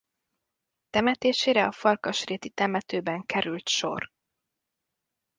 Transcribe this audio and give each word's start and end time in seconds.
Temetésére 0.89 1.65
a 1.65 1.71
Farkasréti 1.71 2.49
temetőben 2.49 3.25
került 3.25 3.67
sor. 3.69 4.09